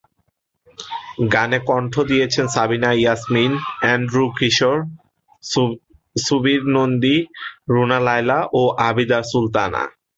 [1.33, 3.51] গানে কণ্ঠ দিয়েছেন সাবিনা ইয়াসমিন,
[3.93, 4.77] এন্ড্রু কিশোর,
[6.15, 7.17] সুবীর নন্দী,
[7.73, 9.83] রুনা লায়লা, ও আবিদা সুলতানা।